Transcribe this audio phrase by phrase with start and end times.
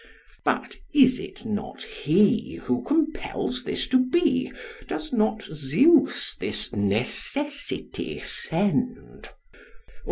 [0.01, 0.41] STREPS.
[0.45, 4.51] But is it not He who compels this to be?
[4.87, 9.29] does not Zeus this Necessity send?